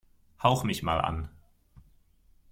Hauch 0.41 0.63
mich 0.63 0.81
mal 0.81 0.99
an! 0.99 1.29